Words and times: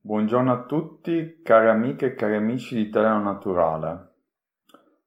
Buongiorno 0.00 0.52
a 0.52 0.62
tutti, 0.62 1.40
cari 1.42 1.68
amiche 1.68 2.06
e 2.06 2.14
cari 2.14 2.36
amici 2.36 2.76
di 2.76 2.82
Italiano 2.82 3.20
Naturale. 3.20 4.14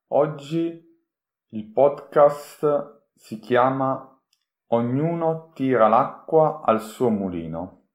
Oggi 0.08 0.86
il 1.48 1.71
podcast 1.71 3.04
si 3.16 3.39
chiama 3.39 4.21
Ognuno 4.68 5.52
tira 5.54 5.88
l'acqua 5.88 6.62
al 6.66 6.82
suo 6.82 7.09
mulino. 7.09 7.86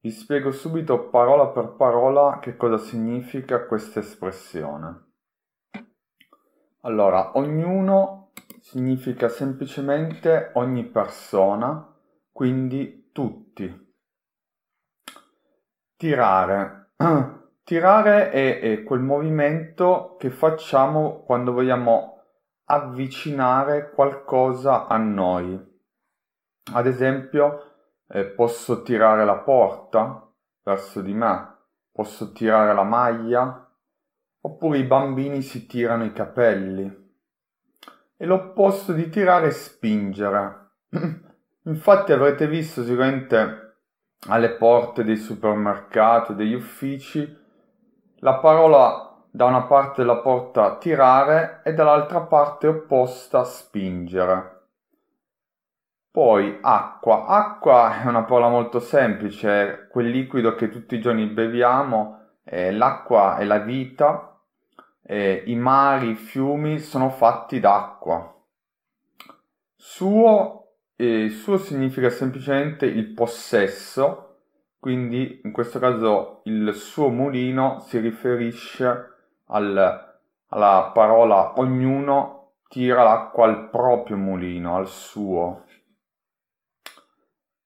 Vi 0.00 0.10
spiego 0.10 0.50
subito 0.50 1.10
parola 1.10 1.48
per 1.48 1.74
parola 1.76 2.38
che 2.38 2.56
cosa 2.56 2.78
significa 2.78 3.66
questa 3.66 4.00
espressione. 4.00 5.12
Allora, 6.80 7.36
ognuno 7.36 8.30
significa 8.60 9.28
semplicemente 9.28 10.52
ogni 10.54 10.86
persona, 10.86 11.94
quindi 12.32 13.10
tutti 13.12 13.91
Tirare. 16.02 16.94
Tirare 17.62 18.30
è, 18.30 18.58
è 18.58 18.82
quel 18.82 18.98
movimento 18.98 20.16
che 20.18 20.30
facciamo 20.30 21.22
quando 21.22 21.52
vogliamo 21.52 22.24
avvicinare 22.64 23.92
qualcosa 23.92 24.88
a 24.88 24.96
noi. 24.96 25.56
Ad 26.72 26.86
esempio, 26.88 27.74
eh, 28.08 28.24
posso 28.24 28.82
tirare 28.82 29.24
la 29.24 29.36
porta 29.36 30.28
verso 30.64 31.02
di 31.02 31.14
me, 31.14 31.58
posso 31.92 32.32
tirare 32.32 32.74
la 32.74 32.82
maglia, 32.82 33.72
oppure 34.40 34.78
i 34.78 34.84
bambini 34.84 35.40
si 35.40 35.68
tirano 35.68 36.02
i 36.02 36.12
capelli. 36.12 37.14
E 38.16 38.26
l'opposto 38.26 38.92
di 38.92 39.08
tirare 39.08 39.46
è 39.46 39.52
spingere. 39.52 40.70
Infatti 41.62 42.10
avrete 42.10 42.48
visto 42.48 42.82
sicuramente 42.82 43.71
alle 44.28 44.50
porte 44.50 45.04
dei 45.04 45.16
supermercati, 45.16 46.34
degli 46.34 46.54
uffici, 46.54 47.40
la 48.16 48.34
parola 48.34 49.12
da 49.30 49.46
una 49.46 49.62
parte 49.62 50.02
della 50.02 50.18
porta 50.18 50.76
tirare 50.76 51.62
e 51.64 51.72
dall'altra 51.72 52.20
parte 52.20 52.66
opposta 52.66 53.44
spingere. 53.44 54.60
Poi 56.10 56.58
acqua. 56.60 57.24
Acqua 57.24 58.02
è 58.02 58.06
una 58.06 58.24
parola 58.24 58.48
molto 58.48 58.78
semplice, 58.78 59.88
quel 59.90 60.08
liquido 60.08 60.54
che 60.54 60.68
tutti 60.68 60.96
i 60.96 61.00
giorni 61.00 61.26
beviamo, 61.26 62.18
eh, 62.44 62.70
l'acqua 62.70 63.38
è 63.38 63.44
la 63.44 63.58
vita, 63.58 64.38
eh, 65.02 65.42
i 65.46 65.56
mari, 65.56 66.10
i 66.10 66.14
fiumi 66.14 66.78
sono 66.78 67.08
fatti 67.08 67.58
d'acqua. 67.60 68.30
Suo 69.74 70.61
e 71.02 71.30
suo 71.30 71.56
significa 71.56 72.10
semplicemente 72.10 72.86
il 72.86 73.08
possesso, 73.08 74.36
quindi 74.78 75.40
in 75.42 75.50
questo 75.50 75.80
caso 75.80 76.42
il 76.44 76.72
suo 76.74 77.08
mulino 77.08 77.80
si 77.80 77.98
riferisce 77.98 79.08
al, 79.46 80.20
alla 80.46 80.90
parola 80.94 81.58
ognuno 81.58 82.52
tira 82.68 83.02
l'acqua 83.02 83.46
al 83.46 83.68
proprio 83.68 84.16
mulino, 84.16 84.76
al 84.76 84.86
suo. 84.86 85.64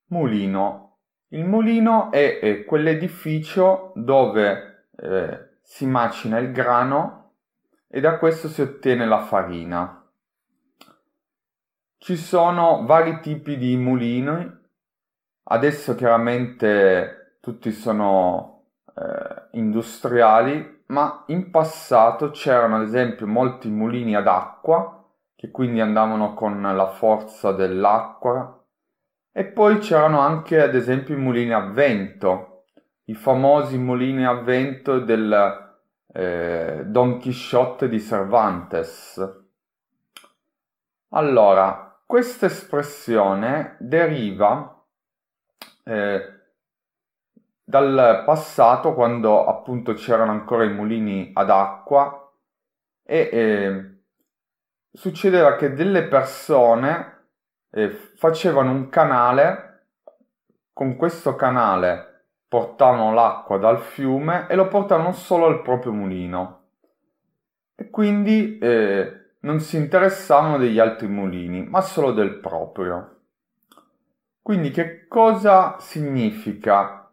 Mulino. 0.07 1.01
Il 1.29 1.45
mulino 1.45 2.11
è, 2.13 2.39
è 2.39 2.65
quell'edificio 2.65 3.93
dove 3.97 4.87
eh, 4.97 5.59
si 5.61 5.85
macina 5.85 6.39
il 6.39 6.53
grano 6.53 7.33
e 7.87 8.01
da 8.01 8.17
questo 8.17 8.49
si 8.49 8.63
ottiene 8.63 9.05
la 9.05 9.21
farina. 9.21 9.96
Ci 12.07 12.17
sono 12.17 12.85
vari 12.87 13.19
tipi 13.19 13.59
di 13.59 13.77
mulini, 13.77 14.49
adesso 15.43 15.97
chiaramente 15.97 17.39
tutti 17.41 17.73
sono 17.73 18.67
eh, 18.95 19.59
industriali, 19.59 20.85
ma 20.87 21.25
in 21.27 21.51
passato 21.51 22.31
c'erano 22.31 22.77
ad 22.77 22.83
esempio 22.83 23.27
molti 23.27 23.69
mulini 23.71 24.15
ad 24.15 24.29
acqua, 24.29 25.05
che 25.35 25.51
quindi 25.51 25.81
andavano 25.81 26.35
con 26.35 26.63
la 26.63 26.87
forza 26.93 27.51
dell'acqua, 27.51 28.65
e 29.33 29.45
poi 29.47 29.79
c'erano 29.79 30.21
anche 30.21 30.63
ad 30.63 30.77
esempio 30.77 31.17
i 31.17 31.19
mulini 31.19 31.55
a 31.55 31.71
vento, 31.71 32.67
i 33.07 33.17
famosi 33.17 33.79
mulini 33.79 34.25
a 34.25 34.35
vento 34.35 35.01
del 35.01 35.75
eh, 36.13 36.85
Don 36.87 37.19
Chisciotte 37.19 37.89
di 37.89 38.01
Cervantes. 38.01 39.43
Allora, 41.09 41.86
questa 42.07 42.47
espressione 42.47 43.77
deriva 43.81 44.81
eh, 45.83 46.35
dal 47.65 48.23
passato 48.25 48.95
quando 48.95 49.45
appunto 49.45 49.93
c'erano 49.95 50.31
ancora 50.31 50.65
i 50.65 50.73
mulini 50.73 51.33
ad 51.35 51.51
acqua 51.51 52.33
e 53.03 53.29
eh, 53.33 53.99
succedeva 54.93 55.57
che 55.57 55.75
delle 55.75 56.05
persone 56.05 57.25
eh, 57.71 57.91
facevano 57.91 58.71
un 58.71 58.89
canale, 58.89 59.87
con 60.73 60.97
questo 60.97 61.35
canale 61.35 62.29
portavano 62.49 63.13
l'acqua 63.13 63.59
dal 63.59 63.81
fiume 63.81 64.47
e 64.49 64.55
lo 64.55 64.69
portavano 64.69 65.13
solo 65.13 65.47
al 65.47 65.63
proprio 65.63 65.93
mulino. 65.93 66.63
E 67.75 67.91
quindi 67.91 68.59
eh, 68.59 69.26
non 69.47 69.61
si 69.61 69.77
interessavano 69.77 70.59
degli 70.59 70.81
altri 70.81 71.07
mulini, 71.07 71.65
ma 71.65 71.81
solo 71.81 72.11
del 72.11 72.35
proprio. 72.41 73.21
Quindi 74.43 74.73
che 74.73 75.07
cosa 75.07 75.77
significa 75.79 77.09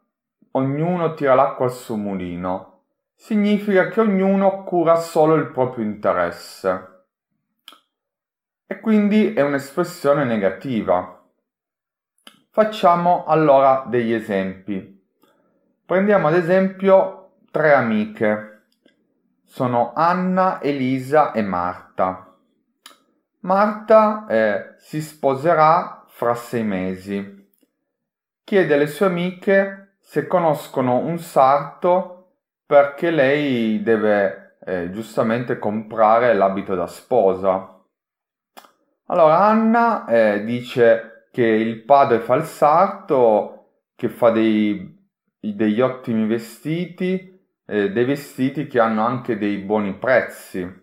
ognuno 0.51 1.13
tira 1.13 1.35
l'acqua 1.35 1.65
al 1.65 1.71
suo 1.71 1.95
mulino? 1.95 2.81
Significa 3.13 3.87
che 3.87 4.01
ognuno 4.01 4.63
cura 4.63 4.95
solo 4.95 5.35
il 5.35 5.51
proprio 5.51 5.85
interesse. 5.85 7.05
E 8.65 8.79
quindi 8.79 9.33
è 9.33 9.41
un'espressione 9.41 10.23
negativa. 10.23 11.23
Facciamo 12.49 13.25
allora 13.25 13.85
degli 13.87 14.11
esempi. 14.11 15.05
Prendiamo 15.85 16.29
ad 16.29 16.33
esempio 16.33 17.35
tre 17.51 17.73
amiche 17.73 18.52
sono 19.53 19.93
Anna, 19.93 20.59
Elisa 20.63 21.31
e 21.31 21.43
Marta. 21.43 22.35
Marta 23.41 24.25
eh, 24.27 24.73
si 24.79 24.99
sposerà 24.99 26.05
fra 26.07 26.33
sei 26.33 26.63
mesi. 26.63 27.51
Chiede 28.43 28.73
alle 28.73 28.87
sue 28.87 29.05
amiche 29.05 29.97
se 29.99 30.25
conoscono 30.25 30.97
un 30.97 31.19
sarto 31.19 32.31
perché 32.65 33.11
lei 33.11 33.83
deve 33.83 34.57
eh, 34.65 34.89
giustamente 34.89 35.59
comprare 35.59 36.33
l'abito 36.33 36.73
da 36.73 36.87
sposa. 36.87 37.79
Allora 39.05 39.37
Anna 39.37 40.07
eh, 40.07 40.43
dice 40.43 41.27
che 41.31 41.45
il 41.45 41.83
padre 41.83 42.21
fa 42.21 42.33
il 42.33 42.45
sarto, 42.45 43.67
che 43.93 44.09
fa 44.09 44.31
dei, 44.31 44.97
degli 45.39 45.79
ottimi 45.79 46.25
vestiti, 46.25 47.32
eh, 47.65 47.91
dei 47.91 48.05
vestiti 48.05 48.67
che 48.67 48.79
hanno 48.79 49.05
anche 49.05 49.37
dei 49.37 49.57
buoni 49.57 49.93
prezzi. 49.93 50.81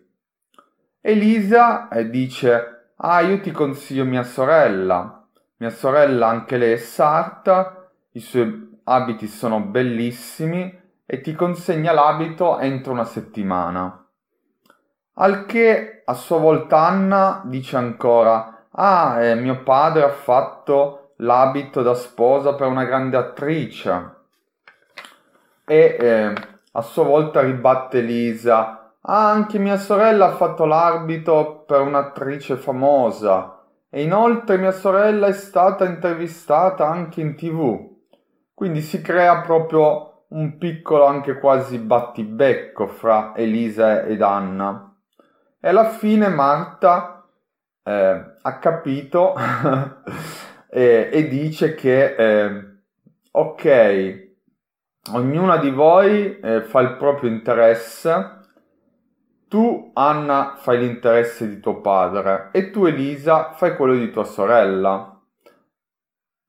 Elisa 1.00 1.88
eh, 1.88 2.10
dice, 2.10 2.92
ah 2.96 3.20
io 3.20 3.40
ti 3.40 3.50
consiglio 3.50 4.04
mia 4.04 4.22
sorella, 4.22 5.26
mia 5.56 5.70
sorella 5.70 6.28
anche 6.28 6.56
lei 6.56 6.72
è 6.72 6.76
sarta, 6.76 7.90
i 8.12 8.20
suoi 8.20 8.78
abiti 8.84 9.26
sono 9.26 9.60
bellissimi 9.60 10.78
e 11.06 11.20
ti 11.20 11.34
consegna 11.34 11.92
l'abito 11.92 12.58
entro 12.58 12.92
una 12.92 13.04
settimana. 13.04 14.06
Al 15.14 15.44
che 15.46 16.02
a 16.04 16.14
sua 16.14 16.38
volta 16.38 16.86
Anna 16.86 17.42
dice 17.44 17.76
ancora, 17.76 18.66
ah 18.70 19.22
eh, 19.22 19.34
mio 19.34 19.62
padre 19.62 20.02
ha 20.02 20.10
fatto 20.10 21.14
l'abito 21.16 21.82
da 21.82 21.94
sposa 21.94 22.54
per 22.54 22.66
una 22.66 22.84
grande 22.84 23.16
attrice. 23.16 24.18
E 25.64 25.96
eh, 26.00 26.32
a 26.72 26.82
sua 26.82 27.04
volta 27.04 27.40
ribatte 27.40 28.00
Lisa. 28.00 28.94
Ah, 29.02 29.30
anche 29.30 29.58
mia 29.58 29.78
sorella 29.78 30.26
ha 30.26 30.36
fatto 30.36 30.64
l'arbitro 30.64 31.64
per 31.64 31.80
un'attrice 31.80 32.56
famosa. 32.56 33.64
E 33.88 34.02
inoltre 34.02 34.56
mia 34.56 34.72
sorella 34.72 35.26
è 35.26 35.32
stata 35.32 35.84
intervistata 35.84 36.86
anche 36.86 37.20
in 37.20 37.34
tv. 37.34 37.88
Quindi 38.54 38.82
si 38.82 39.00
crea 39.00 39.40
proprio 39.40 40.26
un 40.28 40.58
piccolo 40.58 41.06
anche 41.06 41.38
quasi 41.38 41.78
battibecco 41.78 42.86
fra 42.86 43.32
Elisa 43.34 44.04
ed 44.04 44.22
Anna. 44.22 44.94
E 45.60 45.68
alla 45.68 45.88
fine 45.88 46.28
Marta 46.28 47.26
eh, 47.82 48.24
ha 48.40 48.58
capito 48.58 49.34
e, 50.70 51.08
e, 51.12 51.28
dice 51.28 51.74
che 51.74 52.14
eh, 52.14 52.64
ok, 53.30 54.29
ognuna 55.12 55.56
di 55.56 55.70
voi 55.70 56.38
eh, 56.40 56.62
fa 56.62 56.80
il 56.80 56.96
proprio 56.96 57.30
interesse. 57.30 58.38
Tu, 59.48 59.90
Anna, 59.94 60.54
fai 60.56 60.78
l'interesse 60.78 61.48
di 61.48 61.58
tuo 61.60 61.80
padre 61.80 62.50
e 62.52 62.70
tu, 62.70 62.84
Elisa, 62.84 63.52
fai 63.52 63.74
quello 63.74 63.94
di 63.94 64.10
tua 64.10 64.24
sorella. 64.24 65.20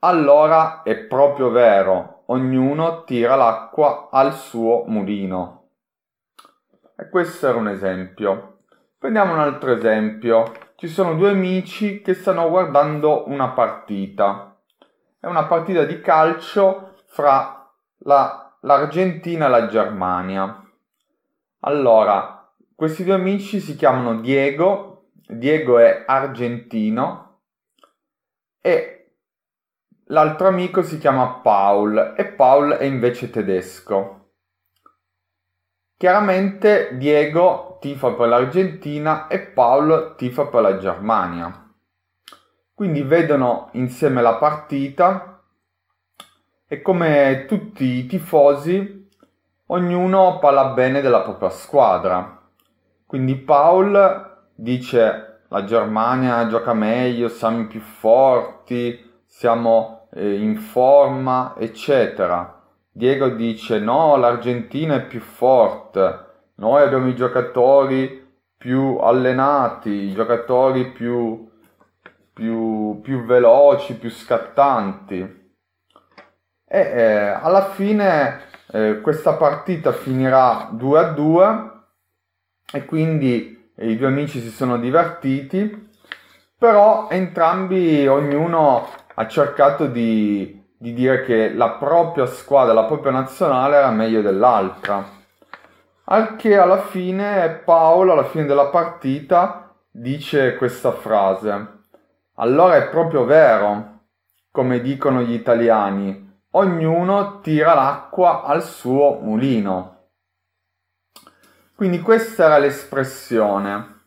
Allora 0.04 0.82
è 0.84 0.96
proprio 0.96 1.50
vero, 1.50 2.24
ognuno 2.28 3.04
tira 3.04 3.36
l'acqua 3.36 4.10
al 4.12 4.34
suo 4.34 4.84
mulino. 4.88 5.70
E 6.96 7.10
questo 7.10 7.48
era 7.48 7.58
un 7.58 7.68
esempio. 7.68 8.60
Prendiamo 8.98 9.34
un 9.34 9.40
altro 9.40 9.72
esempio. 9.72 10.52
Ci 10.76 10.88
sono 10.88 11.16
due 11.16 11.30
amici 11.32 12.02
che 12.02 12.14
stanno 12.14 12.50
guardando 12.50 13.28
una 13.28 13.50
partita. 13.50 14.56
È 15.20 15.26
una 15.26 15.46
partita 15.46 15.84
di 15.86 16.02
calcio 16.02 16.94
fra 17.08 17.61
la, 18.04 18.58
l'Argentina 18.62 19.46
e 19.48 19.50
la 19.50 19.68
Germania. 19.68 20.64
Allora, 21.62 22.50
questi 22.76 23.04
due 23.04 23.14
amici 23.14 23.60
si 23.60 23.76
chiamano 23.76 24.20
Diego. 24.20 25.10
Diego 25.28 25.78
è 25.80 26.04
argentino 26.06 27.40
e 28.60 29.14
l'altro 30.06 30.48
amico 30.48 30.82
si 30.82 30.98
chiama 30.98 31.40
Paul 31.42 32.16
e 32.18 32.26
Paul 32.26 32.74
è 32.74 32.84
invece 32.84 33.30
tedesco. 33.30 34.18
Chiaramente 35.96 36.98
Diego 36.98 37.78
tifa 37.80 38.12
per 38.14 38.28
l'Argentina 38.28 39.28
e 39.28 39.40
Paul 39.40 40.16
tifa 40.18 40.48
per 40.48 40.62
la 40.62 40.78
Germania. 40.78 41.72
Quindi 42.74 43.04
vedono 43.04 43.70
insieme 43.74 44.22
la 44.22 44.36
partita 44.36 45.31
e 46.74 46.82
come 46.82 47.44
tutti 47.50 47.84
i 47.84 48.06
tifosi 48.06 49.10
ognuno 49.66 50.40
parla 50.40 50.68
bene 50.68 51.02
della 51.02 51.20
propria 51.20 51.50
squadra. 51.50 52.44
Quindi 53.06 53.36
Paul 53.36 54.38
dice 54.56 55.42
la 55.50 55.66
Germania 55.66 56.48
gioca 56.48 56.74
meglio, 56.74 57.28
siamo 57.28 57.68
più 57.68 57.82
forti, 57.82 58.98
siamo 59.26 60.08
eh, 60.14 60.36
in 60.36 60.56
forma, 60.56 61.56
eccetera. 61.58 62.62
Diego 62.90 63.28
dice 63.28 63.78
no, 63.80 64.16
l'Argentina 64.16 64.96
è 64.96 65.06
più 65.06 65.20
forte, 65.20 66.26
noi 66.56 66.84
abbiamo 66.84 67.10
i 67.10 67.16
giocatori 67.18 68.34
più 68.56 68.96
allenati, 68.96 69.90
i 69.90 70.14
giocatori 70.14 70.90
più, 70.92 71.50
più, 72.32 73.02
più 73.02 73.26
veloci, 73.26 73.98
più 73.98 74.10
scattanti. 74.10 75.40
E 76.74 76.80
eh, 76.80 77.28
alla 77.28 77.72
fine 77.72 78.42
eh, 78.72 79.02
questa 79.02 79.34
partita 79.34 79.92
finirà 79.92 80.70
2 80.72 81.00
a 81.00 81.04
2 81.12 81.72
e 82.72 82.86
quindi 82.86 83.72
i 83.76 83.98
due 83.98 84.08
amici 84.08 84.40
si 84.40 84.50
sono 84.50 84.78
divertiti, 84.78 85.90
però 86.58 87.10
entrambi, 87.10 88.08
ognuno 88.08 88.88
ha 89.14 89.28
cercato 89.28 89.88
di 89.88 90.62
di 90.82 90.94
dire 90.94 91.24
che 91.26 91.54
la 91.54 91.74
propria 91.74 92.26
squadra, 92.26 92.74
la 92.74 92.86
propria 92.86 93.12
nazionale 93.12 93.76
era 93.76 93.92
meglio 93.92 94.24
dell'altra. 94.24 95.06
Anche 96.06 96.58
alla 96.58 96.82
fine 96.82 97.62
Paolo, 97.64 98.14
alla 98.14 98.24
fine 98.24 98.46
della 98.46 98.66
partita, 98.66 99.76
dice 99.92 100.56
questa 100.56 100.92
frase. 100.92 101.68
Allora 102.38 102.78
è 102.78 102.90
proprio 102.90 103.26
vero, 103.26 104.00
come 104.50 104.82
dicono 104.82 105.22
gli 105.22 105.34
italiani, 105.34 106.31
ognuno 106.52 107.40
tira 107.42 107.74
l'acqua 107.74 108.44
al 108.44 108.64
suo 108.64 109.20
mulino. 109.22 110.10
Quindi 111.76 112.00
questa 112.00 112.46
era 112.46 112.58
l'espressione. 112.58 114.04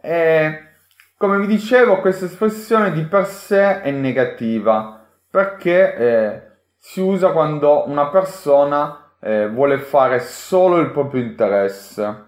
E 0.00 0.64
come 1.16 1.38
vi 1.38 1.46
dicevo, 1.46 2.00
questa 2.00 2.24
espressione 2.24 2.92
di 2.92 3.02
per 3.04 3.26
sé 3.26 3.82
è 3.82 3.90
negativa 3.90 5.06
perché 5.30 5.94
eh, 5.94 6.42
si 6.76 7.00
usa 7.00 7.30
quando 7.30 7.86
una 7.86 8.08
persona 8.08 9.12
eh, 9.20 9.48
vuole 9.48 9.78
fare 9.78 10.20
solo 10.20 10.78
il 10.78 10.90
proprio 10.90 11.22
interesse. 11.22 12.24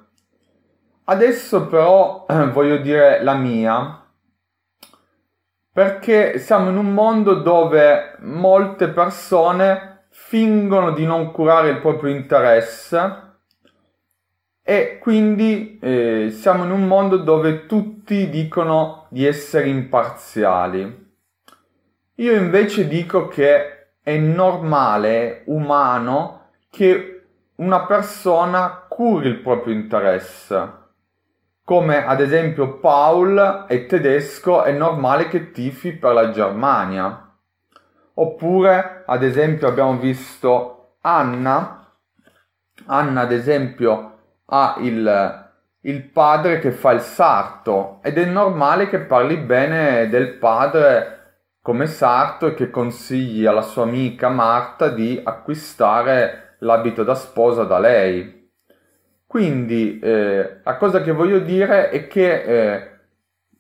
Adesso 1.05 1.67
però 1.67 2.27
eh, 2.29 2.47
voglio 2.53 2.77
dire 2.77 3.23
la 3.23 3.35
mia, 3.35 4.02
perché 5.73 6.39
siamo 6.39 6.69
in 6.69 6.77
un 6.77 6.93
mondo 6.93 7.35
dove 7.35 8.17
molte 8.21 8.89
persone 8.89 10.05
fingono 10.11 10.93
di 10.93 11.07
non 11.07 11.33
curare 11.33 11.71
il 11.71 11.81
proprio 11.81 12.15
interesse 12.15 13.31
e 14.63 14.99
quindi 15.01 15.79
eh, 15.81 16.29
siamo 16.31 16.65
in 16.65 16.71
un 16.71 16.87
mondo 16.87 17.17
dove 17.17 17.67
tutti 17.67 18.29
dicono 18.29 19.07
di 19.09 19.27
essere 19.27 19.69
imparziali. 19.69 21.11
Io 22.17 22.35
invece 22.35 22.87
dico 22.87 23.27
che 23.29 23.95
è 24.03 24.17
normale, 24.19 25.43
umano, 25.47 26.51
che 26.69 27.25
una 27.57 27.87
persona 27.87 28.85
curi 28.89 29.29
il 29.29 29.39
proprio 29.39 29.75
interesse. 29.75 30.81
Come 31.65 32.05
ad 32.05 32.21
esempio 32.21 32.79
Paul 32.79 33.67
è 33.69 33.87
tedesco, 33.87 34.63
è 34.63 34.73
normale 34.73 35.29
che 35.29 35.53
tifi 35.53 35.93
per 35.93 36.13
la 36.13 36.31
Germania. 36.31 37.31
Oppure, 38.15 39.05
ad 39.07 39.23
esempio, 39.23 39.69
abbiamo 39.69 39.97
visto 39.97 40.97
Anna. 41.03 41.87
Anna, 42.87 43.21
ad 43.21 43.31
esempio, 43.31 44.19
ha 44.47 44.75
il, 44.79 45.51
il 45.83 46.03
padre 46.11 46.59
che 46.59 46.73
fa 46.73 46.91
il 46.91 47.01
sarto 47.01 48.01
ed 48.03 48.19
è 48.19 48.25
normale 48.25 48.89
che 48.89 48.99
parli 48.99 49.37
bene 49.37 50.09
del 50.09 50.35
padre 50.39 51.19
come 51.63 51.87
sarto 51.87 52.49
e 52.49 52.55
che 52.55 52.71
consigli 52.71 53.47
alla 53.47 53.63
sua 53.63 53.85
amica 53.85 54.29
Marta 54.29 54.89
di 54.89 55.21
acquistare 55.23 56.57
l'abito 56.59 57.05
da 57.05 57.15
sposa 57.15 57.63
da 57.63 57.79
lei. 57.79 58.42
Quindi 59.33 59.99
eh, 59.99 60.59
la 60.63 60.77
cosa 60.77 61.01
che 61.01 61.11
voglio 61.11 61.39
dire 61.39 61.89
è 61.89 62.07
che 62.07 62.43
eh, 62.43 62.91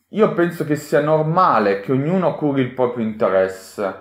io 0.08 0.34
penso 0.34 0.66
che 0.66 0.76
sia 0.76 1.00
normale 1.00 1.80
che 1.80 1.92
ognuno 1.92 2.34
curi 2.34 2.60
il 2.60 2.74
proprio 2.74 3.02
interesse. 3.02 3.94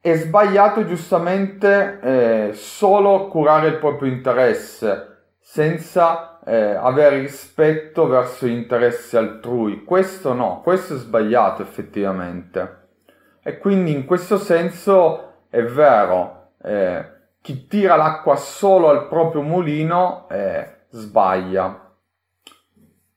È 0.00 0.12
sbagliato 0.16 0.84
giustamente 0.84 2.00
eh, 2.00 2.54
solo 2.54 3.28
curare 3.28 3.68
il 3.68 3.76
proprio 3.76 4.10
interesse 4.10 5.36
senza 5.38 6.40
eh, 6.44 6.74
avere 6.74 7.20
rispetto 7.20 8.08
verso 8.08 8.46
gli 8.46 8.50
interessi 8.50 9.16
altrui. 9.16 9.84
Questo 9.84 10.32
no, 10.32 10.60
questo 10.60 10.94
è 10.94 10.96
sbagliato 10.96 11.62
effettivamente. 11.62 12.78
E 13.44 13.58
quindi 13.58 13.92
in 13.92 14.04
questo 14.04 14.38
senso 14.38 15.34
è 15.48 15.62
vero, 15.62 16.48
eh, 16.64 17.12
chi 17.44 17.66
tira 17.66 17.94
l'acqua 17.96 18.36
solo 18.36 18.88
al 18.88 19.06
proprio 19.06 19.42
mulino 19.42 20.26
eh, 20.30 20.73
sbaglia. 20.94 21.92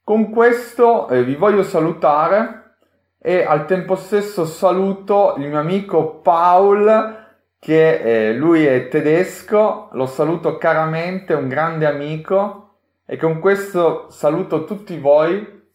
Con 0.03 0.29
questo 0.29 1.07
eh, 1.09 1.23
vi 1.23 1.35
voglio 1.35 1.63
salutare 1.63 2.75
e 3.19 3.43
al 3.43 3.65
tempo 3.65 3.95
stesso 3.95 4.45
saluto 4.45 5.35
il 5.37 5.47
mio 5.47 5.59
amico 5.59 6.19
Paul 6.19 7.25
che 7.59 8.29
eh, 8.29 8.33
lui 8.33 8.65
è 8.65 8.87
tedesco, 8.87 9.89
lo 9.91 10.05
saluto 10.05 10.57
caramente, 10.57 11.33
un 11.33 11.47
grande 11.47 11.85
amico 11.85 12.77
e 13.05 13.17
con 13.17 13.39
questo 13.39 14.09
saluto 14.09 14.63
tutti 14.63 14.97
voi, 14.97 15.65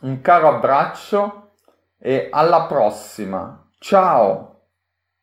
un 0.00 0.20
caro 0.20 0.48
abbraccio 0.48 1.50
e 1.98 2.28
alla 2.30 2.66
prossima. 2.66 3.70
Ciao! 3.78 4.57